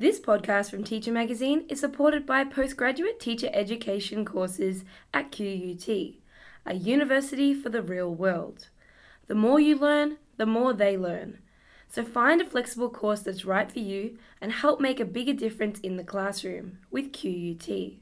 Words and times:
This 0.00 0.20
podcast 0.20 0.70
from 0.70 0.84
Teacher 0.84 1.10
Magazine 1.10 1.64
is 1.68 1.80
supported 1.80 2.24
by 2.24 2.44
postgraduate 2.44 3.18
teacher 3.18 3.50
education 3.52 4.24
courses 4.24 4.84
at 5.12 5.32
QUT, 5.32 5.88
a 6.64 6.74
university 6.74 7.52
for 7.52 7.68
the 7.68 7.82
real 7.82 8.14
world. 8.14 8.68
The 9.26 9.34
more 9.34 9.58
you 9.58 9.76
learn, 9.76 10.18
the 10.36 10.46
more 10.46 10.72
they 10.72 10.96
learn. 10.96 11.38
So 11.88 12.04
find 12.04 12.40
a 12.40 12.44
flexible 12.44 12.90
course 12.90 13.22
that's 13.22 13.44
right 13.44 13.68
for 13.68 13.80
you 13.80 14.16
and 14.40 14.52
help 14.52 14.80
make 14.80 15.00
a 15.00 15.04
bigger 15.04 15.32
difference 15.32 15.80
in 15.80 15.96
the 15.96 16.04
classroom 16.04 16.78
with 16.92 17.12
QUT. 17.12 17.94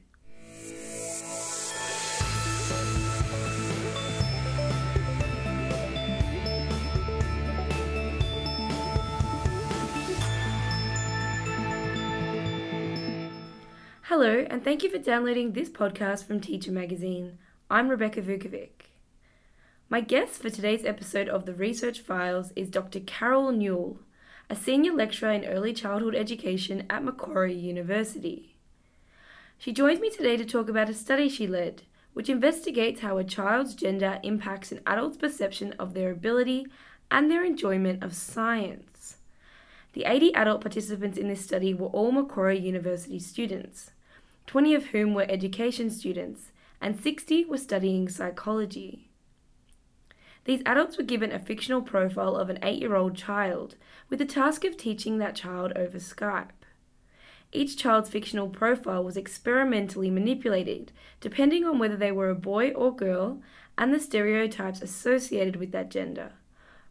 Hello, 14.09 14.47
and 14.49 14.63
thank 14.63 14.83
you 14.83 14.89
for 14.89 14.99
downloading 14.99 15.51
this 15.51 15.67
podcast 15.67 16.25
from 16.25 16.39
Teacher 16.39 16.71
Magazine. 16.71 17.39
I'm 17.69 17.89
Rebecca 17.89 18.21
Vukovic. 18.21 18.93
My 19.89 19.99
guest 19.99 20.41
for 20.41 20.49
today's 20.49 20.85
episode 20.85 21.27
of 21.27 21.45
the 21.45 21.53
Research 21.53 21.99
Files 21.99 22.53
is 22.55 22.69
Dr. 22.69 23.01
Carol 23.01 23.51
Newall, 23.51 23.99
a 24.49 24.55
senior 24.55 24.93
lecturer 24.93 25.31
in 25.31 25.43
early 25.43 25.73
childhood 25.73 26.15
education 26.15 26.85
at 26.89 27.03
Macquarie 27.03 27.53
University. 27.53 28.55
She 29.57 29.73
joins 29.73 29.99
me 29.99 30.09
today 30.09 30.37
to 30.37 30.45
talk 30.45 30.69
about 30.69 30.89
a 30.89 30.93
study 30.93 31.27
she 31.27 31.45
led, 31.45 31.81
which 32.13 32.29
investigates 32.29 33.01
how 33.01 33.17
a 33.17 33.25
child's 33.25 33.75
gender 33.75 34.21
impacts 34.23 34.71
an 34.71 34.79
adult's 34.87 35.17
perception 35.17 35.73
of 35.73 35.93
their 35.93 36.11
ability 36.11 36.65
and 37.11 37.29
their 37.29 37.43
enjoyment 37.43 38.01
of 38.01 38.15
science. 38.15 39.17
The 39.91 40.05
80 40.05 40.33
adult 40.33 40.61
participants 40.61 41.17
in 41.17 41.27
this 41.27 41.43
study 41.43 41.73
were 41.73 41.87
all 41.87 42.13
Macquarie 42.13 42.57
University 42.57 43.19
students. 43.19 43.91
20 44.47 44.73
of 44.73 44.85
whom 44.87 45.13
were 45.13 45.25
education 45.29 45.89
students, 45.89 46.51
and 46.81 46.99
60 46.99 47.45
were 47.45 47.57
studying 47.57 48.07
psychology. 48.07 49.09
These 50.45 50.63
adults 50.65 50.97
were 50.97 51.03
given 51.03 51.33
a 51.33 51.39
fictional 51.39 51.81
profile 51.81 52.37
of 52.37 52.49
an 52.49 52.59
eight 52.63 52.79
year 52.79 52.95
old 52.95 53.15
child 53.15 53.75
with 54.09 54.19
the 54.19 54.25
task 54.25 54.63
of 54.63 54.77
teaching 54.77 55.17
that 55.17 55.35
child 55.35 55.73
over 55.75 55.97
Skype. 55.97 56.51
Each 57.51 57.75
child's 57.75 58.09
fictional 58.09 58.47
profile 58.47 59.03
was 59.03 59.17
experimentally 59.17 60.09
manipulated 60.09 60.93
depending 61.19 61.65
on 61.65 61.79
whether 61.79 61.97
they 61.97 62.13
were 62.13 62.29
a 62.29 62.35
boy 62.35 62.71
or 62.71 62.95
girl 62.95 63.41
and 63.77 63.93
the 63.93 63.99
stereotypes 63.99 64.81
associated 64.81 65.57
with 65.57 65.71
that 65.73 65.91
gender. 65.91 66.31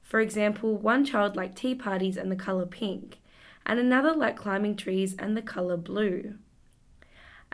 For 0.03 0.21
example, 0.21 0.77
one 0.77 1.07
child 1.07 1.35
liked 1.35 1.57
tea 1.57 1.75
parties 1.75 2.19
and 2.19 2.31
the 2.31 2.37
colour 2.37 2.67
pink, 2.67 3.19
and 3.65 3.81
another 3.81 4.13
liked 4.13 4.39
climbing 4.39 4.77
trees 4.77 5.17
and 5.19 5.37
the 5.37 5.43
colour 5.43 5.77
blue. 5.77 6.35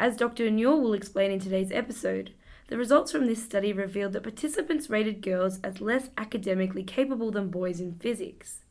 As 0.03 0.17
Dr. 0.17 0.50
Newall 0.50 0.81
will 0.81 0.95
explain 0.95 1.31
in 1.31 1.39
today's 1.39 1.70
episode, 1.70 2.34
the 2.67 2.77
results 2.77 3.12
from 3.12 3.27
this 3.27 3.41
study 3.41 3.72
revealed 3.72 4.14
that 4.14 4.25
participants 4.25 4.91
rated 4.91 5.22
girls 5.22 5.61
as 5.62 5.81
less 5.81 6.11
academically 6.19 6.83
capable 6.83 7.31
than 7.31 7.50
boys 7.50 7.78
in 7.78 7.94
physics, 8.00 8.64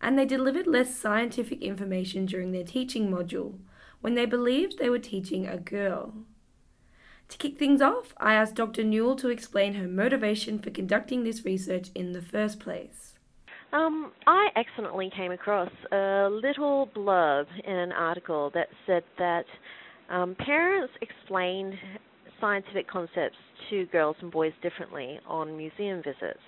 and 0.00 0.16
they 0.16 0.24
delivered 0.24 0.68
less 0.68 0.96
scientific 0.96 1.62
information 1.62 2.26
during 2.26 2.52
their 2.52 2.62
teaching 2.62 3.10
module 3.10 3.58
when 4.02 4.14
they 4.14 4.24
believed 4.24 4.78
they 4.78 4.88
were 4.88 5.00
teaching 5.00 5.48
a 5.48 5.58
girl. 5.58 6.14
To 7.30 7.38
kick 7.38 7.58
things 7.58 7.82
off, 7.82 8.14
I 8.18 8.34
asked 8.34 8.54
Dr. 8.54 8.84
Newall 8.84 9.16
to 9.16 9.30
explain 9.30 9.74
her 9.74 9.88
motivation 9.88 10.60
for 10.60 10.70
conducting 10.70 11.24
this 11.24 11.44
research 11.44 11.88
in 11.96 12.12
the 12.12 12.22
first 12.22 12.60
place. 12.60 13.14
Um, 13.72 14.12
I 14.28 14.50
accidentally 14.54 15.10
came 15.10 15.32
across 15.32 15.72
a 15.90 16.28
little 16.30 16.88
blurb 16.94 17.46
in 17.64 17.74
an 17.74 17.90
article 17.90 18.50
that 18.54 18.68
said 18.86 19.02
that 19.18 19.44
um, 20.08 20.34
parents 20.36 20.92
explained 21.00 21.74
scientific 22.40 22.88
concepts 22.88 23.36
to 23.70 23.86
girls 23.86 24.16
and 24.20 24.30
boys 24.30 24.52
differently 24.62 25.18
on 25.26 25.56
museum 25.56 26.02
visits. 26.02 26.40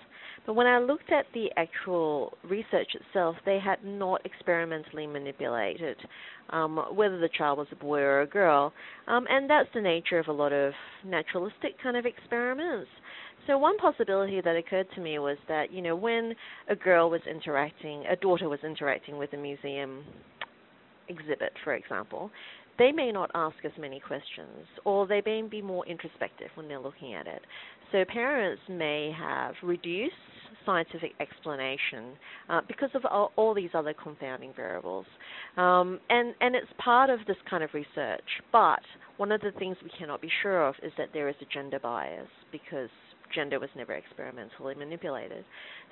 But 0.46 0.54
when 0.54 0.66
I 0.66 0.78
looked 0.78 1.12
at 1.12 1.26
the 1.34 1.50
actual 1.56 2.36
research 2.48 2.88
itself, 2.94 3.36
they 3.44 3.58
had 3.58 3.84
not 3.84 4.24
experimentally 4.24 5.06
manipulated 5.06 5.96
um, 6.50 6.78
whether 6.94 7.18
the 7.18 7.28
child 7.36 7.58
was 7.58 7.68
a 7.72 7.76
boy 7.76 8.00
or 8.00 8.22
a 8.22 8.26
girl. 8.26 8.72
Um, 9.06 9.26
and 9.28 9.48
that's 9.50 9.68
the 9.74 9.80
nature 9.80 10.18
of 10.18 10.28
a 10.28 10.32
lot 10.32 10.52
of 10.52 10.72
naturalistic 11.04 11.80
kind 11.82 11.96
of 11.96 12.06
experiments. 12.06 12.88
So 13.46 13.58
one 13.58 13.76
possibility 13.78 14.40
that 14.40 14.56
occurred 14.56 14.86
to 14.94 15.00
me 15.00 15.18
was 15.18 15.36
that, 15.48 15.72
you 15.72 15.82
know, 15.82 15.96
when 15.96 16.34
a 16.68 16.76
girl 16.76 17.10
was 17.10 17.20
interacting, 17.28 18.04
a 18.06 18.16
daughter 18.16 18.48
was 18.48 18.60
interacting 18.64 19.18
with 19.18 19.32
a 19.32 19.36
museum 19.36 20.04
exhibit, 21.08 21.52
for 21.64 21.74
example, 21.74 22.30
they 22.80 22.92
may 22.92 23.12
not 23.12 23.30
ask 23.34 23.56
as 23.64 23.72
many 23.78 24.00
questions 24.00 24.66
or 24.86 25.06
they 25.06 25.22
may 25.26 25.42
be 25.42 25.60
more 25.60 25.86
introspective 25.86 26.48
when 26.54 26.66
they're 26.66 26.80
looking 26.80 27.12
at 27.12 27.26
it. 27.26 27.42
So 27.92 28.04
parents 28.10 28.62
may 28.70 29.12
have 29.16 29.52
reduced 29.62 30.14
scientific 30.64 31.12
explanation 31.20 32.16
uh, 32.48 32.62
because 32.66 32.88
of 32.94 33.04
all, 33.04 33.32
all, 33.36 33.54
these 33.54 33.68
other 33.74 33.92
confounding 33.92 34.54
variables. 34.56 35.04
Um, 35.58 36.00
and, 36.08 36.34
and 36.40 36.56
it's 36.56 36.72
part 36.82 37.10
of 37.10 37.18
this 37.26 37.36
kind 37.48 37.62
of 37.62 37.70
research. 37.74 38.24
But 38.50 38.80
one 39.18 39.30
of 39.30 39.42
the 39.42 39.52
things 39.58 39.76
we 39.82 39.90
cannot 39.98 40.22
be 40.22 40.30
sure 40.42 40.66
of 40.66 40.74
is 40.82 40.92
that 40.96 41.08
there 41.12 41.28
is 41.28 41.34
a 41.42 41.52
gender 41.52 41.78
bias 41.78 42.28
because 42.50 42.88
gender 43.34 43.60
was 43.60 43.68
never 43.76 43.92
experimentally 43.92 44.74
manipulated. 44.74 45.44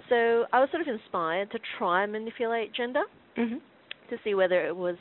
So 0.09 0.45
I 0.55 0.61
was 0.61 0.71
sort 0.71 0.81
of 0.81 0.89
inspired 0.89 1.51
to 1.51 1.59
try 1.77 2.05
and 2.05 2.13
manipulate 2.13 2.75
gender 2.75 3.03
mm-hmm. 3.37 3.57
to 3.57 4.17
see 4.25 4.33
whether 4.35 4.67
it 4.67 4.75
was 4.75 4.97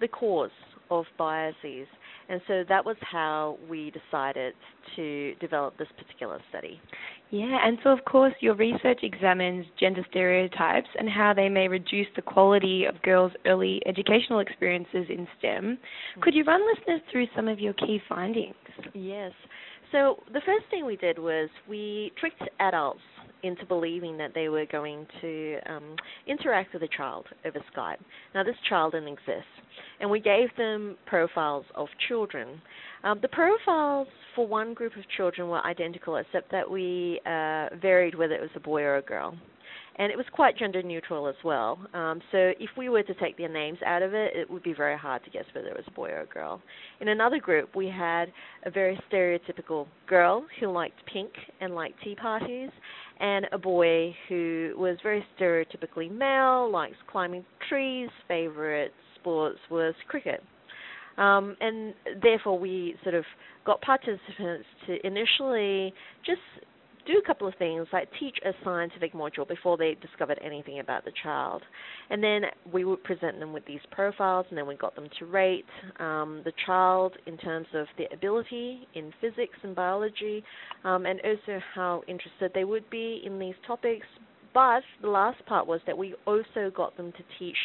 the 0.00 0.08
cause 0.08 0.50
of 0.90 1.04
biases. 1.16 1.86
And 2.28 2.40
so 2.46 2.64
that 2.68 2.84
was 2.84 2.96
how 3.00 3.58
we 3.68 3.90
decided 3.90 4.54
to 4.96 5.34
develop 5.40 5.78
this 5.78 5.88
particular 5.96 6.40
study. 6.50 6.80
Yeah, 7.30 7.58
and 7.62 7.78
so 7.82 7.90
of 7.90 8.04
course 8.04 8.34
your 8.40 8.54
research 8.54 9.00
examines 9.02 9.66
gender 9.78 10.04
stereotypes 10.10 10.88
and 10.98 11.08
how 11.08 11.32
they 11.34 11.48
may 11.48 11.68
reduce 11.68 12.06
the 12.16 12.22
quality 12.22 12.84
of 12.84 13.00
girls' 13.02 13.32
early 13.46 13.82
educational 13.86 14.40
experiences 14.40 15.06
in 15.08 15.26
STEM. 15.38 15.64
Mm-hmm. 15.64 16.20
Could 16.20 16.34
you 16.34 16.44
run 16.44 16.60
listeners 16.74 17.00
through 17.10 17.26
some 17.34 17.48
of 17.48 17.58
your 17.58 17.74
key 17.74 18.00
findings? 18.08 18.54
Yes. 18.94 19.32
So 19.92 20.22
the 20.32 20.40
first 20.44 20.66
thing 20.70 20.84
we 20.84 20.96
did 20.96 21.18
was 21.18 21.48
we 21.68 22.12
tricked 22.18 22.42
adults 22.60 23.00
into 23.42 23.64
believing 23.66 24.16
that 24.18 24.32
they 24.34 24.48
were 24.48 24.66
going 24.66 25.06
to 25.20 25.56
um, 25.66 25.96
interact 26.26 26.72
with 26.72 26.82
a 26.82 26.88
child 26.96 27.26
over 27.44 27.58
Skype. 27.74 27.98
Now, 28.34 28.42
this 28.44 28.56
child 28.68 28.92
didn't 28.92 29.08
exist, 29.08 29.46
and 30.00 30.10
we 30.10 30.20
gave 30.20 30.48
them 30.56 30.96
profiles 31.06 31.64
of 31.74 31.88
children. 32.08 32.60
Um, 33.04 33.18
the 33.22 33.28
profiles 33.28 34.08
for 34.34 34.46
one 34.46 34.74
group 34.74 34.96
of 34.96 35.02
children 35.16 35.48
were 35.48 35.64
identical, 35.64 36.16
except 36.16 36.50
that 36.50 36.68
we 36.68 37.20
uh, 37.26 37.68
varied 37.80 38.16
whether 38.16 38.34
it 38.34 38.40
was 38.40 38.50
a 38.56 38.60
boy 38.60 38.82
or 38.82 38.96
a 38.96 39.02
girl 39.02 39.34
and 39.98 40.12
it 40.12 40.16
was 40.16 40.26
quite 40.32 40.56
gender 40.56 40.82
neutral 40.82 41.26
as 41.26 41.34
well. 41.44 41.78
Um, 41.92 42.20
so 42.30 42.52
if 42.60 42.70
we 42.76 42.88
were 42.88 43.02
to 43.02 43.14
take 43.14 43.36
their 43.36 43.48
names 43.48 43.78
out 43.84 44.02
of 44.02 44.14
it, 44.14 44.34
it 44.34 44.48
would 44.48 44.62
be 44.62 44.72
very 44.72 44.96
hard 44.96 45.24
to 45.24 45.30
guess 45.30 45.44
whether 45.52 45.68
it 45.68 45.76
was 45.76 45.84
a 45.88 45.90
boy 45.90 46.10
or 46.10 46.20
a 46.20 46.26
girl. 46.26 46.62
In 47.00 47.08
another 47.08 47.38
group, 47.38 47.74
we 47.74 47.88
had 47.88 48.32
a 48.64 48.70
very 48.70 48.98
stereotypical 49.10 49.86
girl 50.06 50.46
who 50.60 50.68
liked 50.68 51.04
pink 51.12 51.30
and 51.60 51.74
liked 51.74 52.00
tea 52.02 52.14
parties, 52.14 52.70
and 53.20 53.46
a 53.52 53.58
boy 53.58 54.14
who 54.28 54.74
was 54.76 54.96
very 55.02 55.24
stereotypically 55.38 56.10
male, 56.10 56.70
likes 56.70 56.96
climbing 57.10 57.44
trees, 57.68 58.08
favorite 58.26 58.92
sports 59.16 59.58
was 59.70 59.94
cricket. 60.08 60.42
Um, 61.16 61.56
and 61.60 61.94
therefore, 62.22 62.58
we 62.58 62.94
sort 63.02 63.16
of 63.16 63.24
got 63.66 63.80
participants 63.80 64.66
to 64.86 65.04
initially 65.04 65.92
just 66.24 66.40
do 67.08 67.18
a 67.18 67.26
couple 67.26 67.48
of 67.48 67.54
things 67.54 67.86
like 67.92 68.08
teach 68.20 68.36
a 68.44 68.52
scientific 68.62 69.14
module 69.14 69.48
before 69.48 69.78
they 69.78 69.96
discovered 70.00 70.38
anything 70.44 70.80
about 70.80 71.04
the 71.06 71.12
child. 71.22 71.62
And 72.10 72.22
then 72.22 72.42
we 72.70 72.84
would 72.84 73.02
present 73.02 73.40
them 73.40 73.52
with 73.54 73.64
these 73.66 73.80
profiles, 73.90 74.46
and 74.50 74.58
then 74.58 74.66
we 74.66 74.76
got 74.76 74.94
them 74.94 75.08
to 75.18 75.24
rate 75.24 75.64
um, 75.98 76.42
the 76.44 76.52
child 76.66 77.14
in 77.26 77.38
terms 77.38 77.66
of 77.72 77.86
their 77.96 78.08
ability 78.12 78.86
in 78.94 79.12
physics 79.20 79.56
and 79.62 79.74
biology, 79.74 80.44
um, 80.84 81.06
and 81.06 81.18
also 81.24 81.58
how 81.74 82.02
interested 82.06 82.52
they 82.54 82.64
would 82.64 82.88
be 82.90 83.22
in 83.24 83.38
these 83.38 83.54
topics. 83.66 84.06
But 84.52 84.82
the 85.00 85.08
last 85.08 85.44
part 85.46 85.66
was 85.66 85.80
that 85.86 85.96
we 85.96 86.14
also 86.26 86.70
got 86.74 86.96
them 86.96 87.12
to 87.12 87.22
teach 87.38 87.56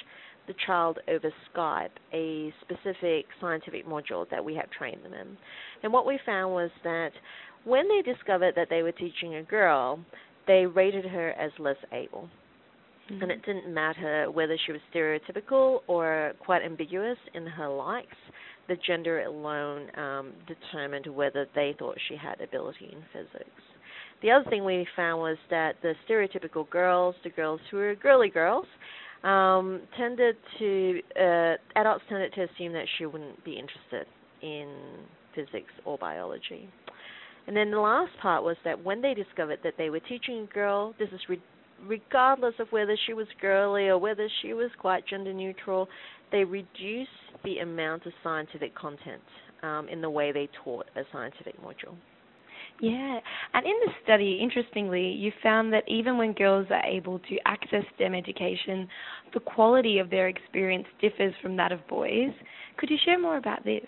the 0.48 0.54
child 0.66 1.00
over 1.08 1.32
Skype 1.54 1.90
a 2.14 2.54
specific 2.62 3.26
scientific 3.40 3.88
module 3.88 4.30
that 4.30 4.44
we 4.44 4.56
had 4.56 4.70
trained 4.72 5.04
them 5.04 5.14
in. 5.14 5.38
And 5.84 5.94
what 5.94 6.06
we 6.06 6.20
found 6.26 6.54
was 6.54 6.70
that 6.84 7.12
when 7.66 7.88
they 7.88 8.02
discovered 8.02 8.56
that 8.56 8.68
they 8.70 8.82
were 8.82 8.92
teaching 8.92 9.36
a 9.36 9.44
girl, 9.44 10.00
they 10.48 10.66
rated 10.66 11.06
her 11.06 11.32
as 11.32 11.52
less 11.60 11.78
able. 11.92 12.30
Mm-hmm. 13.12 13.22
And 13.22 13.32
it 13.32 13.46
didn't 13.46 13.74
matter 13.74 14.32
whether 14.32 14.58
she 14.66 14.72
was 14.72 14.82
stereotypical 14.94 15.80
or 15.88 16.34
quite 16.40 16.64
ambiguous 16.64 17.18
in 17.34 17.46
her 17.46 17.68
likes. 17.68 18.16
The 18.70 18.78
gender 18.88 19.24
alone 19.24 19.90
um, 19.98 20.34
determined 20.48 21.08
whether 21.08 21.46
they 21.54 21.76
thought 21.78 21.98
she 22.08 22.16
had 22.16 22.40
ability 22.40 22.90
in 22.94 23.04
physics. 23.12 23.50
The 24.22 24.32
other 24.32 24.50
thing 24.50 24.64
we 24.64 24.88
found 24.96 25.22
was 25.22 25.38
that 25.50 25.76
the 25.82 25.94
stereotypical 26.08 26.70
girls, 26.70 27.14
the 27.26 27.30
girls 27.30 27.60
who 27.70 27.78
were 27.78 27.94
girly 27.96 28.30
girls, 28.30 28.66
um, 29.24 29.82
tended 29.98 30.38
to 30.60 31.02
uh, 31.20 31.56
adults 31.76 32.04
tended 32.08 32.34
to 32.34 32.44
assume 32.44 32.72
that 32.74 32.86
she 32.98 33.06
wouldn't 33.06 33.44
be 33.44 33.52
interested 33.52 34.08
in 34.42 34.70
physics 35.36 35.72
or 35.86 35.98
biology. 35.98 36.70
And 37.48 37.56
then 37.56 37.72
the 37.72 37.80
last 37.80 38.12
part 38.22 38.44
was 38.44 38.56
that 38.64 38.84
when 38.84 39.02
they 39.02 39.14
discovered 39.14 39.60
that 39.64 39.74
they 39.78 39.90
were 39.90 40.00
teaching 40.00 40.48
a 40.50 40.54
girl, 40.54 40.94
this 40.98 41.10
is 41.10 41.20
re- 41.28 41.42
regardless 41.86 42.54
of 42.60 42.72
whether 42.72 42.96
she 43.06 43.14
was 43.14 43.28
girly 43.42 43.88
or 43.88 43.98
whether 43.98 44.30
she 44.42 44.54
was 44.54 44.70
quite 44.80 45.06
gender 45.08 45.34
neutral, 45.34 45.88
they 46.32 46.44
reduced 46.44 47.10
the 47.44 47.60
amount 47.60 48.06
of 48.06 48.14
scientific 48.24 48.74
content 48.76 49.22
um, 49.62 49.90
in 49.90 50.02
the 50.02 50.10
way 50.10 50.32
they 50.32 50.50
taught 50.64 50.86
a 50.96 51.02
scientific 51.12 51.60
module. 51.62 51.96
Yeah, 52.80 53.20
and 53.54 53.66
in 53.66 53.74
the 53.86 53.92
study, 54.04 54.40
interestingly, 54.42 55.08
you 55.08 55.32
found 55.42 55.72
that 55.74 55.84
even 55.88 56.18
when 56.18 56.34
girls 56.34 56.68
are 56.70 56.84
able 56.86 57.20
to 57.20 57.38
access 57.46 57.84
STEM 57.96 58.16
education, 58.16 58.88
the 59.34 59.40
quality 59.40 60.00
of 60.00 60.10
their 60.10 60.28
experience 60.28 60.88
differs 61.00 61.34
from 61.42 61.56
that 61.58 61.72
of 61.72 61.86
boys. 61.88 62.32
Could 62.78 62.90
you 62.90 62.98
share 63.06 63.20
more 63.20 63.38
about 63.38 63.64
this? 63.64 63.86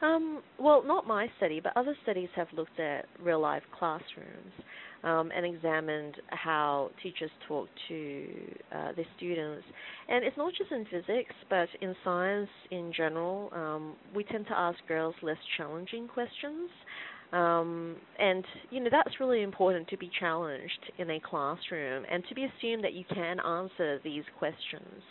Um, 0.00 0.42
well, 0.58 0.84
not 0.84 1.06
my 1.06 1.28
study, 1.38 1.60
but 1.60 1.72
other 1.76 1.96
studies 2.02 2.28
have 2.36 2.48
looked 2.54 2.78
at 2.78 3.06
real 3.22 3.40
life 3.40 3.64
classrooms 3.76 4.52
um, 5.02 5.30
and 5.34 5.44
examined 5.44 6.16
how 6.28 6.90
teachers 7.02 7.30
talk 7.46 7.68
to 7.88 8.26
uh, 8.72 8.92
their 8.94 9.06
students. 9.16 9.64
And 10.08 10.24
it's 10.24 10.36
not 10.36 10.52
just 10.56 10.70
in 10.70 10.84
physics, 10.84 11.34
but 11.50 11.68
in 11.80 11.94
science 12.04 12.48
in 12.70 12.92
general. 12.96 13.50
Um, 13.52 13.96
we 14.14 14.24
tend 14.24 14.46
to 14.46 14.56
ask 14.56 14.78
girls 14.86 15.14
less 15.22 15.38
challenging 15.56 16.08
questions. 16.08 16.70
Um, 17.30 17.96
and 18.18 18.42
you 18.70 18.80
know 18.80 18.88
that's 18.90 19.20
really 19.20 19.42
important 19.42 19.86
to 19.88 19.98
be 19.98 20.10
challenged 20.18 20.92
in 20.96 21.10
a 21.10 21.20
classroom 21.20 22.06
and 22.10 22.24
to 22.26 22.34
be 22.34 22.44
assumed 22.44 22.82
that 22.84 22.94
you 22.94 23.04
can 23.12 23.38
answer 23.40 24.00
these 24.02 24.22
questions. 24.38 25.02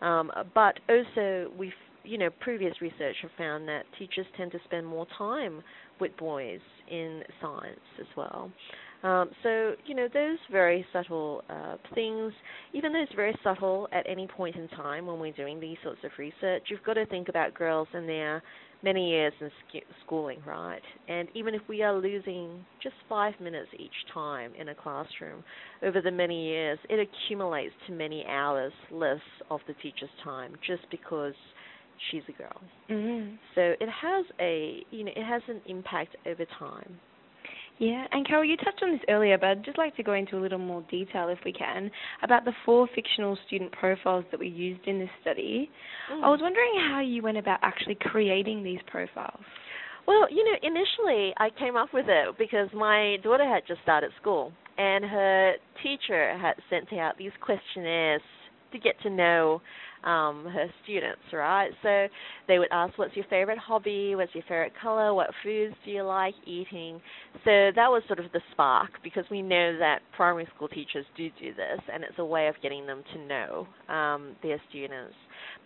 Um, 0.00 0.32
but 0.52 0.80
also, 0.88 1.52
we've 1.56 1.72
you 2.04 2.18
know 2.18 2.30
previous 2.40 2.74
research 2.80 3.16
have 3.22 3.30
found 3.36 3.68
that 3.68 3.84
teachers 3.98 4.26
tend 4.36 4.52
to 4.52 4.58
spend 4.64 4.86
more 4.86 5.06
time 5.16 5.62
with 6.00 6.16
boys 6.16 6.60
in 6.90 7.22
science 7.40 7.80
as 8.00 8.06
well. 8.16 8.50
Um, 9.02 9.30
so, 9.42 9.74
you 9.86 9.94
know, 9.94 10.08
those 10.12 10.38
very 10.52 10.84
subtle 10.92 11.42
uh, 11.48 11.76
things, 11.94 12.32
even 12.74 12.92
though 12.92 13.02
it's 13.02 13.14
very 13.14 13.34
subtle 13.42 13.88
at 13.92 14.04
any 14.08 14.26
point 14.26 14.56
in 14.56 14.68
time 14.68 15.06
when 15.06 15.18
we're 15.18 15.32
doing 15.32 15.58
these 15.58 15.78
sorts 15.82 16.00
of 16.04 16.10
research, 16.18 16.64
you've 16.68 16.82
got 16.84 16.94
to 16.94 17.06
think 17.06 17.28
about 17.28 17.54
girls 17.54 17.88
and 17.94 18.06
their 18.06 18.42
many 18.82 19.10
years 19.10 19.32
in 19.40 19.50
sk- 19.68 19.84
schooling, 20.04 20.40
right? 20.46 20.82
And 21.08 21.28
even 21.34 21.54
if 21.54 21.62
we 21.68 21.82
are 21.82 21.94
losing 21.98 22.64
just 22.82 22.94
five 23.08 23.34
minutes 23.40 23.68
each 23.78 23.90
time 24.12 24.52
in 24.58 24.68
a 24.68 24.74
classroom 24.74 25.42
over 25.82 26.02
the 26.02 26.10
many 26.10 26.48
years, 26.48 26.78
it 26.90 26.98
accumulates 26.98 27.74
to 27.86 27.92
many 27.92 28.24
hours 28.26 28.72
less 28.90 29.20
of 29.50 29.60
the 29.66 29.74
teacher's 29.74 30.10
time 30.22 30.54
just 30.66 30.82
because 30.90 31.34
she's 32.10 32.22
a 32.28 32.32
girl. 32.32 32.60
Mm-hmm. 32.90 33.34
So 33.54 33.60
it 33.60 33.88
has 33.88 34.26
a, 34.40 34.80
you 34.90 35.04
know, 35.04 35.12
it 35.14 35.24
has 35.24 35.42
an 35.48 35.60
impact 35.66 36.16
over 36.26 36.44
time. 36.58 36.98
Yeah, 37.78 38.04
and 38.12 38.26
Carol, 38.26 38.44
you 38.44 38.58
touched 38.58 38.82
on 38.82 38.92
this 38.92 39.00
earlier, 39.08 39.38
but 39.38 39.46
I'd 39.46 39.64
just 39.64 39.78
like 39.78 39.96
to 39.96 40.02
go 40.02 40.12
into 40.12 40.36
a 40.36 40.40
little 40.40 40.58
more 40.58 40.84
detail, 40.90 41.30
if 41.30 41.38
we 41.46 41.52
can, 41.52 41.90
about 42.22 42.44
the 42.44 42.52
four 42.66 42.86
fictional 42.94 43.38
student 43.46 43.72
profiles 43.72 44.26
that 44.30 44.38
we 44.38 44.48
used 44.48 44.86
in 44.86 44.98
this 44.98 45.08
study. 45.22 45.70
Mm. 46.12 46.22
I 46.22 46.28
was 46.28 46.40
wondering 46.42 46.72
how 46.90 47.00
you 47.00 47.22
went 47.22 47.38
about 47.38 47.58
actually 47.62 47.96
creating 47.98 48.62
these 48.62 48.80
profiles. 48.86 49.40
Well, 50.06 50.26
you 50.30 50.44
know, 50.44 50.58
initially 50.62 51.32
I 51.38 51.48
came 51.58 51.74
up 51.74 51.88
with 51.94 52.04
it 52.08 52.36
because 52.36 52.68
my 52.74 53.16
daughter 53.22 53.48
had 53.48 53.62
just 53.66 53.80
started 53.82 54.10
school, 54.20 54.52
and 54.76 55.02
her 55.04 55.54
teacher 55.82 56.36
had 56.36 56.56
sent 56.68 56.92
out 56.92 57.16
these 57.16 57.32
questionnaires 57.40 58.20
to 58.72 58.78
get 58.78 59.00
to 59.02 59.10
know 59.10 59.60
um, 60.04 60.46
her 60.46 60.66
students, 60.82 61.20
right? 61.32 61.70
So 61.82 62.06
they 62.48 62.58
would 62.58 62.68
ask, 62.70 62.96
"What's 62.96 63.14
your 63.16 63.26
favorite 63.28 63.58
hobby? 63.58 64.14
What's 64.14 64.34
your 64.34 64.44
favorite 64.44 64.72
color? 64.80 65.12
What 65.12 65.30
foods 65.42 65.74
do 65.84 65.90
you 65.90 66.02
like 66.02 66.34
eating?" 66.46 67.00
So 67.44 67.70
that 67.74 67.88
was 67.88 68.02
sort 68.06 68.18
of 68.18 68.32
the 68.32 68.40
spark 68.52 68.90
because 69.02 69.24
we 69.30 69.42
know 69.42 69.78
that 69.78 70.00
primary 70.16 70.48
school 70.54 70.68
teachers 70.68 71.04
do 71.16 71.28
do 71.40 71.54
this, 71.54 71.80
and 71.92 72.02
it's 72.04 72.18
a 72.18 72.24
way 72.24 72.48
of 72.48 72.54
getting 72.62 72.86
them 72.86 73.02
to 73.12 73.18
know 73.26 73.66
um, 73.94 74.36
their 74.42 74.60
students. 74.70 75.14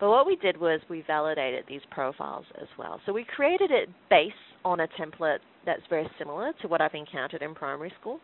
But 0.00 0.10
what 0.10 0.26
we 0.26 0.36
did 0.36 0.56
was 0.56 0.80
we 0.88 1.04
validated 1.06 1.64
these 1.68 1.82
profiles 1.90 2.46
as 2.60 2.68
well. 2.78 3.00
So 3.06 3.12
we 3.12 3.24
created 3.24 3.70
it 3.70 3.88
based 4.10 4.34
on 4.64 4.80
a 4.80 4.88
template 4.98 5.38
that's 5.66 5.82
very 5.88 6.08
similar 6.18 6.52
to 6.62 6.68
what 6.68 6.80
I've 6.80 6.94
encountered 6.94 7.42
in 7.42 7.54
primary 7.54 7.92
school. 8.00 8.20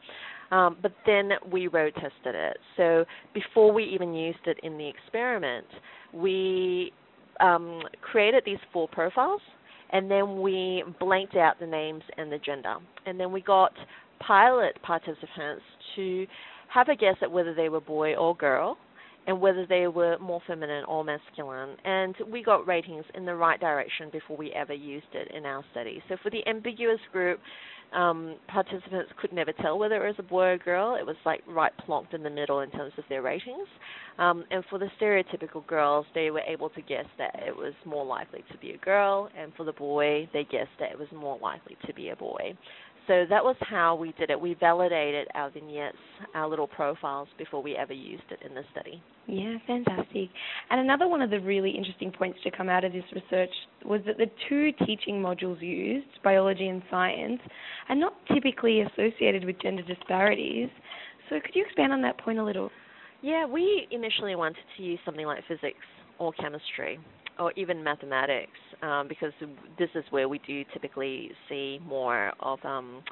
Um, 0.50 0.76
but 0.82 0.92
then 1.06 1.30
we 1.50 1.68
road 1.68 1.94
tested 1.94 2.34
it. 2.34 2.58
So 2.76 3.04
before 3.34 3.72
we 3.72 3.84
even 3.84 4.14
used 4.14 4.46
it 4.46 4.58
in 4.62 4.76
the 4.78 4.88
experiment, 4.88 5.66
we 6.12 6.92
um, 7.40 7.82
created 8.02 8.42
these 8.44 8.58
four 8.72 8.88
profiles 8.88 9.40
and 9.92 10.10
then 10.10 10.40
we 10.40 10.84
blanked 10.98 11.36
out 11.36 11.58
the 11.58 11.66
names 11.66 12.02
and 12.16 12.30
the 12.30 12.38
gender. 12.38 12.76
And 13.06 13.18
then 13.18 13.32
we 13.32 13.40
got 13.40 13.72
pilot 14.20 14.80
participants 14.82 15.62
to 15.96 16.26
have 16.72 16.88
a 16.88 16.94
guess 16.94 17.16
at 17.22 17.30
whether 17.30 17.54
they 17.54 17.68
were 17.68 17.80
boy 17.80 18.14
or 18.14 18.36
girl 18.36 18.76
and 19.26 19.40
whether 19.40 19.66
they 19.66 19.86
were 19.86 20.18
more 20.18 20.40
feminine 20.46 20.84
or 20.84 21.04
masculine. 21.04 21.76
And 21.84 22.14
we 22.30 22.42
got 22.42 22.66
ratings 22.66 23.04
in 23.14 23.24
the 23.24 23.34
right 23.34 23.60
direction 23.60 24.08
before 24.10 24.36
we 24.36 24.52
ever 24.52 24.72
used 24.74 25.12
it 25.12 25.30
in 25.34 25.44
our 25.46 25.64
study. 25.72 26.02
So 26.08 26.16
for 26.22 26.30
the 26.30 26.46
ambiguous 26.48 27.00
group, 27.12 27.40
um, 27.92 28.36
participants 28.46 29.10
could 29.20 29.32
never 29.32 29.52
tell 29.52 29.78
whether 29.78 30.04
it 30.04 30.06
was 30.06 30.16
a 30.18 30.22
boy 30.22 30.44
or 30.44 30.58
girl. 30.58 30.94
It 30.94 31.04
was 31.04 31.16
like 31.26 31.42
right 31.46 31.72
plonked 31.88 32.14
in 32.14 32.22
the 32.22 32.30
middle 32.30 32.60
in 32.60 32.70
terms 32.70 32.92
of 32.98 33.04
their 33.08 33.22
ratings. 33.22 33.66
Um, 34.18 34.44
and 34.50 34.64
for 34.70 34.78
the 34.78 34.88
stereotypical 35.00 35.66
girls, 35.66 36.06
they 36.14 36.30
were 36.30 36.40
able 36.40 36.70
to 36.70 36.82
guess 36.82 37.06
that 37.18 37.34
it 37.46 37.56
was 37.56 37.72
more 37.84 38.04
likely 38.04 38.44
to 38.52 38.58
be 38.58 38.72
a 38.72 38.78
girl, 38.78 39.28
and 39.36 39.52
for 39.56 39.64
the 39.64 39.72
boy, 39.72 40.28
they 40.32 40.44
guessed 40.44 40.70
that 40.78 40.92
it 40.92 40.98
was 40.98 41.08
more 41.14 41.38
likely 41.40 41.76
to 41.86 41.94
be 41.94 42.10
a 42.10 42.16
boy. 42.16 42.56
So 43.10 43.26
that 43.28 43.42
was 43.42 43.56
how 43.58 43.96
we 43.96 44.12
did 44.12 44.30
it. 44.30 44.40
We 44.40 44.54
validated 44.54 45.26
our 45.34 45.50
vignettes, 45.50 45.96
our 46.32 46.48
little 46.48 46.68
profiles, 46.68 47.26
before 47.38 47.60
we 47.60 47.74
ever 47.74 47.92
used 47.92 48.22
it 48.30 48.38
in 48.48 48.54
the 48.54 48.62
study. 48.70 49.02
Yeah, 49.26 49.56
fantastic. 49.66 50.28
And 50.70 50.80
another 50.80 51.08
one 51.08 51.20
of 51.20 51.28
the 51.28 51.40
really 51.40 51.72
interesting 51.72 52.12
points 52.12 52.38
to 52.44 52.52
come 52.52 52.68
out 52.68 52.84
of 52.84 52.92
this 52.92 53.02
research 53.12 53.50
was 53.84 54.00
that 54.06 54.16
the 54.16 54.30
two 54.48 54.70
teaching 54.86 55.16
modules 55.16 55.60
used, 55.60 56.06
biology 56.22 56.68
and 56.68 56.82
science, 56.88 57.40
are 57.88 57.96
not 57.96 58.14
typically 58.32 58.82
associated 58.82 59.44
with 59.44 59.60
gender 59.60 59.82
disparities. 59.82 60.68
So 61.30 61.40
could 61.44 61.56
you 61.56 61.64
expand 61.64 61.92
on 61.92 62.02
that 62.02 62.16
point 62.16 62.38
a 62.38 62.44
little? 62.44 62.70
Yeah, 63.22 63.44
we 63.44 63.88
initially 63.90 64.36
wanted 64.36 64.62
to 64.76 64.82
use 64.84 65.00
something 65.04 65.26
like 65.26 65.42
physics 65.48 65.82
or 66.20 66.32
chemistry 66.34 67.00
or 67.40 67.52
even 67.56 67.82
mathematics, 67.82 68.58
um, 68.82 69.08
because 69.08 69.32
this 69.78 69.88
is 69.94 70.04
where 70.10 70.28
we 70.28 70.38
do 70.46 70.64
typically 70.72 71.30
see 71.48 71.80
more 71.86 72.32
of 72.40 72.58
um, 72.64 73.02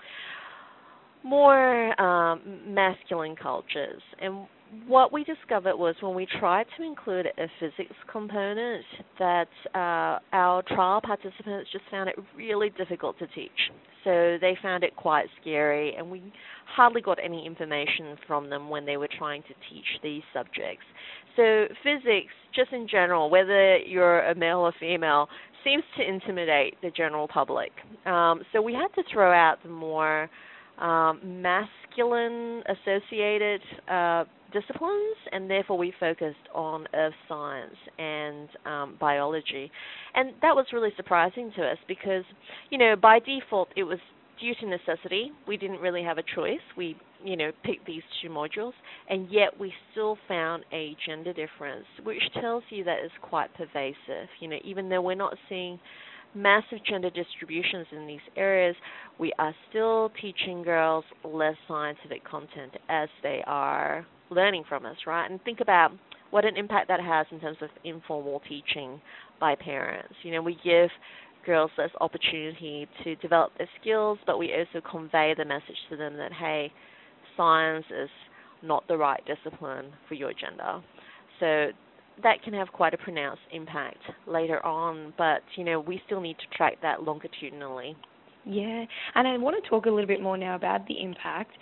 more 1.25 2.00
um, 2.00 2.40
masculine 2.66 3.35
cultures. 3.35 4.02
And 4.20 4.47
what 4.87 5.12
we 5.12 5.25
discovered 5.25 5.76
was 5.76 5.94
when 6.00 6.14
we 6.14 6.26
tried 6.38 6.66
to 6.76 6.85
include 6.85 7.26
a 7.26 7.47
physics 7.58 7.97
component, 8.12 8.85
that 9.18 9.49
uh, 9.75 10.18
our 10.32 10.62
trial 10.68 11.00
participants 11.00 11.70
just 11.73 11.85
found 11.90 12.08
it 12.08 12.16
really 12.37 12.70
difficult 12.70 13.18
to 13.18 13.26
teach. 13.28 13.50
So 14.05 14.38
they 14.40 14.57
found 14.62 14.85
it 14.85 14.95
quite 14.97 15.26
scary, 15.40 15.95
and 15.97 16.11
we 16.11 16.23
hardly 16.67 17.00
got 17.00 17.19
any 17.23 17.47
information 17.47 18.17
from 18.26 18.49
them 18.49 18.69
when 18.69 18.87
they 18.87 18.97
were 18.97 19.09
trying 19.19 19.43
to 19.43 19.55
teach 19.71 19.87
these 20.02 20.23
subjects. 20.33 20.85
So 21.37 21.67
physics, 21.83 22.33
just 22.55 22.73
in 22.73 22.87
general, 22.88 23.31
whether 23.31 23.78
you're 23.78 24.21
a 24.21 24.35
male 24.35 24.59
or 24.59 24.73
female, 24.81 25.28
seems 25.64 25.85
to 25.97 26.09
intimidate 26.09 26.81
the 26.83 26.90
general 26.90 27.28
public. 27.28 27.71
Um, 28.07 28.43
so 28.52 28.62
we 28.62 28.73
had 28.73 28.88
to 28.95 29.02
throw 29.12 29.33
out 29.33 29.57
the 29.62 29.69
more 29.69 30.28
um, 30.78 31.21
masculine 31.43 32.62
associated 32.69 33.61
uh, 33.90 34.25
disciplines, 34.52 35.17
and 35.33 35.50
therefore 35.50 35.78
we 35.78 35.93
focused 35.99 36.37
on 36.55 36.87
earth 36.95 37.14
science 37.28 37.75
and 37.99 38.49
um, 38.64 38.97
biology. 39.00 39.71
And 40.14 40.33
that 40.43 40.55
was 40.55 40.67
really 40.73 40.90
surprising 40.97 41.52
to 41.57 41.62
us 41.62 41.78
because, 41.87 42.25
you 42.71 42.78
know, 42.78 42.95
by 43.00 43.19
default 43.19 43.69
it 43.76 43.85
was 43.85 43.99
due 44.40 44.55
to 44.61 44.67
necessity. 44.67 45.33
We 45.47 45.57
didn't 45.57 45.81
really 45.81 46.02
have 46.02 46.19
a 46.19 46.23
choice. 46.35 46.61
We, 46.76 46.97
you 47.23 47.37
know, 47.37 47.50
picked 47.64 47.87
these 47.87 48.02
two 48.23 48.28
modules, 48.28 48.73
and 49.09 49.28
yet 49.31 49.59
we 49.59 49.73
still 49.93 50.17
found 50.28 50.64
a 50.73 50.97
gender 51.07 51.33
difference, 51.33 51.87
which 52.05 52.23
tells 52.40 52.62
you 52.71 52.85
that 52.85 52.99
it's 53.02 53.12
quite 53.21 53.52
pervasive. 53.55 54.28
You 54.40 54.49
know, 54.49 54.59
even 54.64 54.88
though 54.88 55.02
we're 55.02 55.14
not 55.14 55.37
seeing 55.49 55.78
massive 56.35 56.78
gender 56.88 57.11
distributions 57.11 57.87
in 57.90 58.07
these 58.07 58.21
areas, 58.37 58.76
we 59.19 59.33
are 59.38 59.55
still 59.71 60.11
teaching 60.21 60.62
girls 60.62 61.05
less 61.25 61.57
scientific 61.67 62.25
content 62.25 62.75
as 62.88 63.09
they 63.23 63.43
are 63.47 64.07
learning 64.30 64.64
from 64.68 64.87
us, 64.87 64.97
right? 65.06 65.30
And 65.30 65.42
think 65.44 65.61
about 65.61 65.90
what 66.30 66.44
an 66.44 66.56
impact 66.56 66.88
that 66.88 67.00
has 67.00 67.26
in 67.30 67.40
terms 67.40 67.58
of 67.62 67.70
informal 67.85 68.40
teaching 68.49 69.00
by 69.40 69.54
parents. 69.54 70.14
You 70.23 70.32
know, 70.32 70.42
we 70.42 70.58
give 70.62 70.90
girls 71.47 71.70
this 71.76 71.90
opportunity 72.00 72.87
to 73.04 73.16
develop 73.16 73.52
their 73.56 73.68
skills, 73.80 74.18
but 74.26 74.38
we 74.38 74.52
also 74.52 74.87
convey 74.87 75.35
the 75.37 75.44
message 75.44 75.78
to 75.90 75.97
them 75.97 76.16
that, 76.18 76.32
hey, 76.32 76.70
science 77.37 77.87
is 77.90 78.11
not 78.62 78.87
the 78.88 78.97
right 78.97 79.23
discipline 79.26 79.87
for 80.08 80.14
your 80.14 80.32
gender. 80.32 80.82
So 81.40 81.68
that 82.23 82.42
can 82.42 82.52
have 82.54 82.68
quite 82.73 82.94
a 82.94 82.99
pronounced 82.99 83.42
impact 83.52 83.99
later 84.26 84.64
on, 84.64 85.14
but 85.16 85.42
you 85.56 85.64
know 85.64 85.80
we 85.80 86.00
still 86.06 86.20
need 86.20 86.37
to 86.38 86.56
track 86.56 86.78
that 86.82 87.02
longitudinally. 87.02 87.97
Yeah, 88.44 88.85
and 89.14 89.28
I 89.28 89.37
want 89.37 89.62
to 89.62 89.68
talk 89.68 89.87
a 89.87 89.90
little 89.90 90.06
bit 90.06 90.23
more 90.23 90.37
now 90.37 90.56
about 90.56 90.87
the 90.87 91.00
impact. 91.00 91.52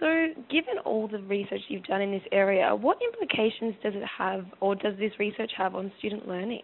So, 0.00 0.28
given 0.50 0.78
all 0.84 1.08
the 1.08 1.20
research 1.20 1.60
you've 1.68 1.84
done 1.84 2.02
in 2.02 2.10
this 2.10 2.22
area, 2.32 2.74
what 2.74 2.98
implications 3.02 3.74
does 3.82 3.94
it 3.94 4.06
have, 4.18 4.44
or 4.60 4.74
does 4.74 4.94
this 4.98 5.12
research 5.18 5.52
have 5.56 5.74
on 5.74 5.90
student 5.98 6.28
learning? 6.28 6.62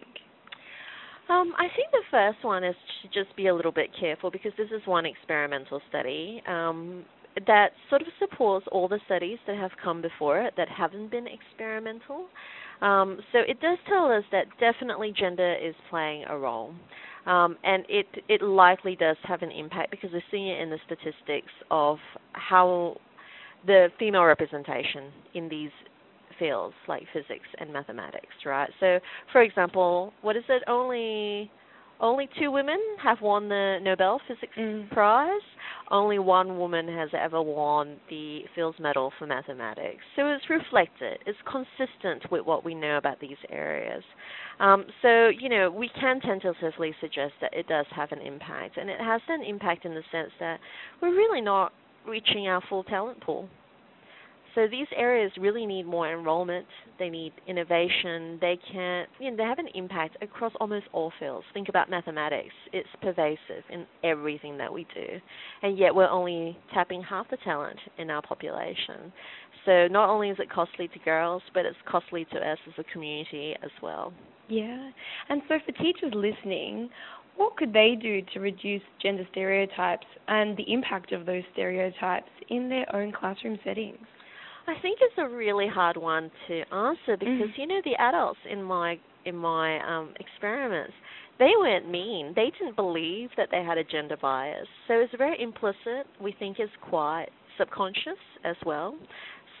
Um, 1.29 1.53
I 1.57 1.67
think 1.75 1.89
the 1.91 2.03
first 2.11 2.43
one 2.43 2.63
is 2.63 2.75
to 3.01 3.07
just 3.07 3.35
be 3.35 3.47
a 3.47 3.55
little 3.55 3.71
bit 3.71 3.89
careful 3.97 4.29
because 4.29 4.51
this 4.57 4.67
is 4.75 4.85
one 4.85 5.05
experimental 5.05 5.81
study 5.89 6.43
um, 6.47 7.05
that 7.47 7.69
sort 7.89 8.01
of 8.01 8.07
supports 8.19 8.65
all 8.71 8.87
the 8.87 8.99
studies 9.05 9.37
that 9.47 9.55
have 9.55 9.71
come 9.81 10.01
before 10.01 10.41
it 10.41 10.53
that 10.57 10.67
haven't 10.69 11.09
been 11.09 11.25
experimental. 11.27 12.27
Um, 12.81 13.19
so 13.31 13.39
it 13.39 13.61
does 13.61 13.77
tell 13.87 14.11
us 14.11 14.23
that 14.31 14.45
definitely 14.59 15.13
gender 15.17 15.55
is 15.55 15.73
playing 15.89 16.25
a 16.29 16.37
role. 16.37 16.73
Um, 17.25 17.55
and 17.63 17.85
it 17.87 18.05
it 18.27 18.41
likely 18.41 18.97
does 18.97 19.15
have 19.23 19.41
an 19.43 19.51
impact 19.51 19.91
because 19.91 20.09
we're 20.11 20.21
seeing 20.29 20.49
it 20.49 20.59
in 20.59 20.69
the 20.69 20.79
statistics 20.85 21.51
of 21.71 21.97
how 22.33 22.97
the 23.65 23.87
female 23.99 24.23
representation 24.23 25.11
in 25.33 25.49
these 25.49 25.71
fields 26.39 26.75
like 26.87 27.03
physics 27.13 27.47
and 27.59 27.71
mathematics, 27.71 28.33
right? 28.45 28.69
So, 28.79 28.99
for 29.31 29.41
example, 29.41 30.13
what 30.21 30.35
is 30.35 30.43
it? 30.49 30.63
Only 30.67 31.51
only 31.99 32.27
two 32.37 32.51
women 32.51 32.79
have 33.01 33.21
won 33.21 33.47
the 33.47 33.79
Nobel 33.81 34.19
Physics 34.27 34.53
Mm. 34.57 34.89
Prize. 34.89 35.41
Only 35.89 36.19
one 36.19 36.57
woman 36.57 36.87
has 36.87 37.09
ever 37.13 37.41
won 37.41 37.99
the 38.09 38.45
Fields 38.55 38.77
Medal 38.79 39.11
for 39.11 39.25
mathematics. 39.25 40.03
So 40.15 40.27
it's 40.27 40.49
reflected. 40.49 41.19
It's 41.25 41.37
consistent 41.45 42.29
with 42.29 42.45
what 42.45 42.65
we 42.65 42.73
know 42.73 42.97
about 42.97 43.19
these 43.19 43.37
areas. 43.49 44.03
Um, 44.59 44.85
so 45.01 45.27
you 45.29 45.49
know 45.49 45.69
we 45.69 45.87
can 45.89 46.19
tentatively 46.19 46.93
suggest 46.99 47.33
that 47.41 47.53
it 47.53 47.67
does 47.67 47.85
have 47.95 48.11
an 48.11 48.19
impact, 48.19 48.77
and 48.77 48.89
it 48.89 48.99
has 48.99 49.21
an 49.29 49.43
impact 49.43 49.85
in 49.85 49.93
the 49.93 50.03
sense 50.11 50.31
that 50.39 50.59
we're 51.01 51.15
really 51.15 51.41
not 51.41 51.71
reaching 52.07 52.47
our 52.47 52.61
full 52.69 52.83
talent 52.83 53.21
pool. 53.21 53.47
So 54.55 54.67
these 54.69 54.87
areas 54.95 55.31
really 55.39 55.65
need 55.65 55.87
more 55.87 56.11
enrollment. 56.13 56.67
They 56.99 57.09
need 57.09 57.33
innovation. 57.47 58.37
They 58.39 58.59
can, 58.71 59.07
you 59.19 59.31
know, 59.31 59.37
they 59.37 59.43
have 59.43 59.57
an 59.57 59.69
impact 59.73 60.17
across 60.21 60.51
almost 60.61 60.85
all 60.93 61.11
fields. 61.19 61.45
Think 61.53 61.69
about 61.69 61.89
mathematics; 61.89 62.53
it's 62.71 62.87
pervasive 63.01 63.63
in 63.71 63.87
everything 64.03 64.57
that 64.59 64.71
we 64.71 64.85
do, 64.93 65.07
and 65.63 65.77
yet 65.77 65.95
we're 65.95 66.07
only 66.09 66.55
tapping 66.71 67.01
half 67.01 67.27
the 67.31 67.37
talent 67.37 67.79
in 67.97 68.11
our 68.11 68.21
population. 68.21 69.11
So 69.65 69.87
not 69.87 70.09
only 70.09 70.29
is 70.29 70.37
it 70.39 70.51
costly 70.51 70.87
to 70.89 70.99
girls, 70.99 71.41
but 71.53 71.65
it's 71.65 71.77
costly 71.89 72.25
to 72.25 72.37
us 72.37 72.59
as 72.67 72.73
a 72.77 72.83
community 72.91 73.55
as 73.63 73.71
well. 73.81 74.13
Yeah, 74.49 74.91
and 75.29 75.41
so 75.47 75.55
for 75.65 75.71
teachers 75.71 76.13
listening, 76.13 76.89
what 77.35 77.57
could 77.57 77.73
they 77.73 77.95
do 77.99 78.21
to 78.33 78.39
reduce 78.39 78.81
gender 79.01 79.27
stereotypes 79.31 80.05
and 80.27 80.55
the 80.57 80.71
impact 80.71 81.11
of 81.11 81.25
those 81.25 81.43
stereotypes 81.53 82.29
in 82.49 82.69
their 82.69 82.93
own 82.95 83.11
classroom 83.11 83.57
settings? 83.63 83.97
I 84.67 84.75
think 84.81 84.99
it's 85.01 85.15
a 85.17 85.27
really 85.27 85.67
hard 85.67 85.97
one 85.97 86.31
to 86.47 86.61
answer 86.73 87.17
because 87.17 87.49
Mm. 87.49 87.57
you 87.57 87.67
know 87.67 87.81
the 87.83 87.95
adults 87.95 88.39
in 88.49 88.63
my 88.63 88.97
in 89.25 89.35
my 89.35 89.79
um 89.81 90.13
experiments 90.19 90.93
they 91.39 91.51
weren't 91.57 91.89
mean. 91.89 92.33
They 92.35 92.51
didn't 92.57 92.75
believe 92.75 93.29
that 93.37 93.49
they 93.51 93.63
had 93.63 93.77
a 93.77 93.83
gender 93.83 94.17
bias. 94.17 94.67
So 94.87 94.93
it's 94.99 95.13
very 95.17 95.41
implicit. 95.41 96.05
We 96.21 96.31
think 96.33 96.59
it's 96.59 96.71
quite 96.81 97.27
subconscious 97.57 98.19
as 98.43 98.55
well. 98.65 98.95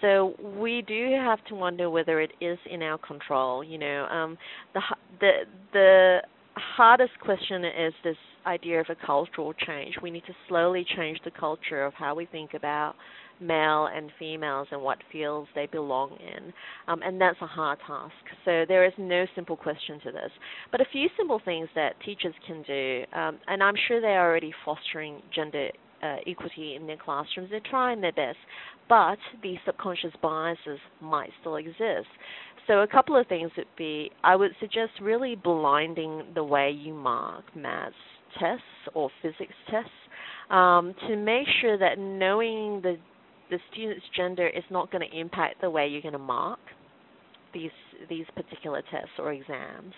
So 0.01 0.35
we 0.59 0.83
do 0.87 1.15
have 1.19 1.43
to 1.45 1.55
wonder 1.55 1.89
whether 1.89 2.19
it 2.19 2.31
is 2.41 2.59
in 2.69 2.83
our 2.83 2.97
control. 2.97 3.63
You 3.63 3.77
know, 3.77 4.05
um, 4.05 4.37
the 4.73 4.81
the 5.19 5.31
the 5.71 6.19
hardest 6.55 7.17
question 7.19 7.63
is 7.65 7.93
this 8.03 8.17
idea 8.45 8.79
of 8.79 8.87
a 8.89 9.05
cultural 9.05 9.53
change. 9.53 9.95
We 10.01 10.11
need 10.11 10.25
to 10.27 10.33
slowly 10.47 10.85
change 10.95 11.19
the 11.23 11.31
culture 11.31 11.83
of 11.83 11.93
how 11.93 12.15
we 12.15 12.25
think 12.25 12.53
about 12.53 12.95
male 13.39 13.87
and 13.93 14.11
females 14.19 14.67
and 14.71 14.81
what 14.81 14.99
fields 15.11 15.49
they 15.55 15.65
belong 15.67 16.17
in. 16.19 16.53
Um, 16.87 17.01
and 17.03 17.19
that's 17.19 17.41
a 17.41 17.47
hard 17.47 17.79
task. 17.85 18.13
So 18.45 18.65
there 18.67 18.85
is 18.85 18.93
no 18.97 19.25
simple 19.35 19.57
question 19.57 19.99
to 20.01 20.11
this. 20.11 20.31
But 20.71 20.81
a 20.81 20.85
few 20.91 21.09
simple 21.17 21.41
things 21.43 21.67
that 21.75 21.99
teachers 22.05 22.35
can 22.45 22.63
do, 22.63 23.03
um, 23.13 23.39
and 23.47 23.63
I'm 23.63 23.75
sure 23.87 24.01
they 24.01 24.07
are 24.07 24.29
already 24.29 24.53
fostering 24.63 25.21
gender 25.33 25.69
uh, 26.03 26.17
equity 26.27 26.75
in 26.75 26.85
their 26.85 26.97
classrooms. 26.97 27.49
They're 27.49 27.61
trying 27.69 28.01
their 28.01 28.11
best, 28.11 28.37
but 28.89 29.17
these 29.41 29.57
subconscious 29.65 30.11
biases 30.21 30.79
might 31.01 31.29
still 31.39 31.55
exist. 31.55 32.07
So 32.67 32.79
a 32.79 32.87
couple 32.87 33.19
of 33.19 33.27
things 33.27 33.51
would 33.57 33.67
be 33.77 34.11
I 34.23 34.35
would 34.35 34.51
suggest 34.59 34.91
really 35.01 35.35
blinding 35.35 36.23
the 36.33 36.43
way 36.43 36.71
you 36.71 36.93
mark 36.93 37.43
maths 37.55 37.95
tests 38.39 38.63
or 38.93 39.09
physics 39.21 39.53
tests 39.69 39.89
um, 40.49 40.95
to 41.07 41.15
make 41.15 41.47
sure 41.61 41.77
that 41.77 41.97
knowing 41.99 42.81
the 42.81 42.97
the 43.49 43.59
student's 43.71 44.05
gender 44.15 44.47
is 44.47 44.63
not 44.71 44.91
going 44.91 45.07
to 45.07 45.19
impact 45.19 45.61
the 45.61 45.69
way 45.69 45.87
you're 45.87 46.01
going 46.01 46.13
to 46.13 46.17
mark 46.17 46.59
these 47.53 47.71
these 48.09 48.25
particular 48.35 48.81
tests 48.91 49.11
or 49.19 49.31
exams. 49.33 49.93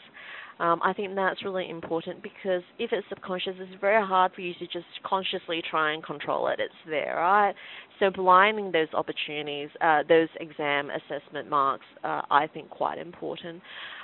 Um, 0.59 0.79
I 0.83 0.93
think 0.93 1.13
that's 1.15 1.43
really 1.43 1.69
important 1.69 2.23
because 2.23 2.61
if 2.79 2.91
it's 2.93 3.05
subconscious, 3.09 3.55
it's 3.59 3.81
very 3.81 4.05
hard 4.05 4.31
for 4.33 4.41
you 4.41 4.53
to 4.53 4.65
just 4.67 4.85
consciously 5.03 5.61
try 5.69 5.93
and 5.93 6.03
control 6.03 6.47
it. 6.47 6.59
It's 6.59 6.73
there, 6.87 7.15
right? 7.17 7.53
So 7.99 8.09
blinding 8.09 8.71
those 8.71 8.87
opportunities, 8.93 9.69
uh, 9.81 10.03
those 10.07 10.29
exam 10.39 10.89
assessment 10.89 11.49
marks, 11.49 11.85
uh, 12.03 12.21
I 12.29 12.47
think 12.53 12.69
quite 12.69 12.97
important. 12.97 13.61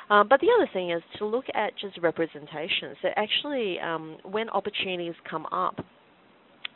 Um, 0.10 0.28
but 0.28 0.42
the 0.42 0.48
other 0.58 0.70
thing 0.74 0.92
is 0.92 1.02
to 1.20 1.26
look 1.26 1.46
at 1.54 1.72
just 1.78 1.98
representation. 2.00 2.96
So 3.02 3.10
actually, 3.16 3.80
um, 3.80 4.18
when 4.24 4.50
opportunities 4.50 5.14
come 5.30 5.46
up, 5.54 5.80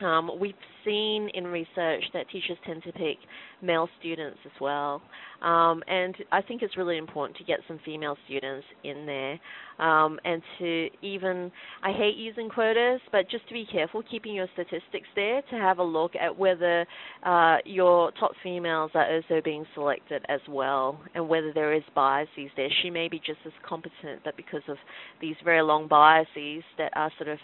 um, 0.02 0.32
we've 0.40 0.54
seen 0.84 1.30
in 1.34 1.46
research 1.46 2.04
that 2.14 2.30
teachers 2.30 2.58
tend 2.66 2.84
to 2.84 2.92
pick 2.92 3.18
male 3.62 3.88
students 4.00 4.38
as 4.46 4.52
well, 4.60 5.02
um, 5.42 5.82
and 5.88 6.16
I 6.32 6.42
think 6.42 6.62
it's 6.62 6.78
really 6.78 6.98
important 6.98 7.38
to 7.38 7.44
get 7.44 7.60
some 7.68 7.80
female 7.86 8.18
students 8.26 8.66
in 8.84 9.06
there, 9.06 9.40
um, 9.80 10.20
and 10.26 10.42
to 10.60 10.90
even 11.02 11.52
I 11.82 11.92
hate 11.92 12.18
using 12.18 12.50
quotas, 12.50 13.02
but 13.12 13.30
just 13.30 13.48
to 13.48 13.54
be 13.54 13.66
careful 13.72 14.04
keeping 14.10 14.36
your 14.36 14.48
statistics 14.54 15.08
there 15.16 15.42
to 15.42 15.56
have 15.56 15.80
a 15.80 15.84
look 15.84 16.12
at 16.16 16.38
whether 16.38 16.86
uh, 17.24 17.58
your 17.66 18.12
top 18.20 18.32
females 18.44 18.92
are 18.94 19.16
also 19.16 19.42
being 19.44 19.66
selected 19.74 20.26
as 20.30 20.42
well, 20.50 21.00
and 21.16 21.28
whether 21.28 21.52
there 21.54 21.74
is 21.74 21.84
biases 21.96 22.50
there. 22.56 22.70
She 22.84 22.90
may 22.90 23.08
be 23.08 23.20
just 23.20 23.40
as 23.46 23.54
competent, 23.68 24.22
but 24.24 24.36
because 24.38 24.64
of 24.68 24.78
these 25.22 25.36
very 25.44 25.62
long 25.62 25.88
biases 25.88 26.64
that 26.78 26.92
are 26.96 27.12
sort 27.18 27.30
of 27.30 27.40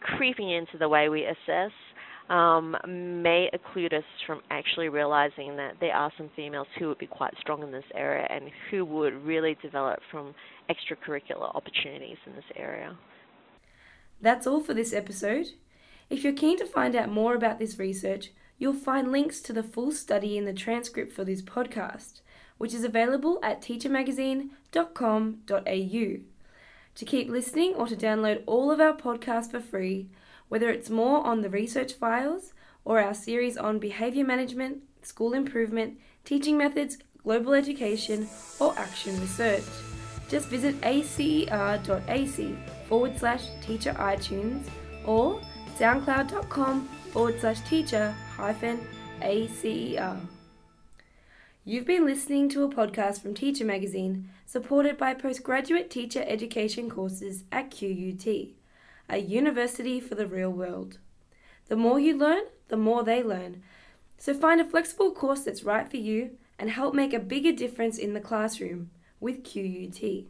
creeping 0.00 0.50
into 0.50 0.78
the 0.78 0.88
way 0.88 1.08
we 1.08 1.24
assess 1.24 1.72
um, 2.30 2.76
may 2.84 3.50
occlude 3.54 3.94
us 3.94 4.04
from 4.26 4.42
actually 4.50 4.88
realizing 4.88 5.56
that 5.56 5.76
there 5.80 5.94
are 5.94 6.12
some 6.16 6.30
females 6.36 6.66
who 6.78 6.88
would 6.88 6.98
be 6.98 7.06
quite 7.06 7.34
strong 7.40 7.62
in 7.62 7.72
this 7.72 7.84
area 7.94 8.26
and 8.28 8.50
who 8.70 8.84
would 8.84 9.14
really 9.24 9.56
develop 9.62 10.00
from 10.10 10.34
extracurricular 10.68 11.54
opportunities 11.54 12.18
in 12.26 12.34
this 12.34 12.44
area. 12.54 12.96
That's 14.20 14.46
all 14.46 14.60
for 14.60 14.74
this 14.74 14.92
episode. 14.92 15.46
If 16.10 16.24
you're 16.24 16.34
keen 16.34 16.58
to 16.58 16.66
find 16.66 16.94
out 16.94 17.08
more 17.08 17.34
about 17.34 17.58
this 17.58 17.78
research, 17.78 18.30
you'll 18.58 18.74
find 18.74 19.12
links 19.12 19.40
to 19.42 19.52
the 19.52 19.62
full 19.62 19.92
study 19.92 20.36
in 20.36 20.44
the 20.44 20.52
transcript 20.52 21.12
for 21.12 21.24
this 21.24 21.40
podcast, 21.40 22.20
which 22.58 22.74
is 22.74 22.84
available 22.84 23.38
at 23.42 23.62
teachermagazine.com.au. 23.62 26.37
To 26.98 27.04
keep 27.04 27.28
listening 27.28 27.74
or 27.74 27.86
to 27.86 27.94
download 27.94 28.42
all 28.44 28.72
of 28.72 28.80
our 28.80 28.92
podcasts 28.92 29.52
for 29.52 29.60
free, 29.60 30.08
whether 30.48 30.68
it's 30.68 30.90
more 30.90 31.24
on 31.24 31.42
the 31.42 31.48
research 31.48 31.92
files 31.92 32.52
or 32.84 33.00
our 33.00 33.14
series 33.14 33.56
on 33.56 33.78
behaviour 33.78 34.24
management, 34.24 34.82
school 35.02 35.32
improvement, 35.32 35.96
teaching 36.24 36.58
methods, 36.58 36.98
global 37.22 37.54
education, 37.54 38.28
or 38.58 38.76
action 38.76 39.18
research, 39.20 39.62
just 40.28 40.48
visit 40.48 40.74
acer.ac 40.84 42.56
forward 42.88 43.16
slash 43.16 43.44
teacher 43.62 43.92
iTunes 43.92 44.64
or 45.06 45.40
soundcloud.com 45.78 46.88
forward 47.12 47.38
slash 47.38 47.60
teacher 47.60 48.12
hyphen 48.36 48.80
ACER. 49.22 50.16
You've 51.68 51.84
been 51.84 52.06
listening 52.06 52.48
to 52.48 52.62
a 52.62 52.70
podcast 52.70 53.20
from 53.20 53.34
Teacher 53.34 53.62
Magazine, 53.62 54.30
supported 54.46 54.96
by 54.96 55.12
postgraduate 55.12 55.90
teacher 55.90 56.24
education 56.26 56.88
courses 56.88 57.44
at 57.52 57.70
QUT, 57.70 58.54
a 59.10 59.18
university 59.18 60.00
for 60.00 60.14
the 60.14 60.26
real 60.26 60.48
world. 60.48 60.96
The 61.66 61.76
more 61.76 62.00
you 62.00 62.16
learn, 62.16 62.44
the 62.68 62.78
more 62.78 63.04
they 63.04 63.22
learn. 63.22 63.62
So 64.16 64.32
find 64.32 64.62
a 64.62 64.64
flexible 64.64 65.12
course 65.12 65.40
that's 65.40 65.62
right 65.62 65.86
for 65.86 65.98
you 65.98 66.38
and 66.58 66.70
help 66.70 66.94
make 66.94 67.12
a 67.12 67.18
bigger 67.18 67.52
difference 67.52 67.98
in 67.98 68.14
the 68.14 68.20
classroom 68.20 68.88
with 69.20 69.44
QUT. 69.44 70.24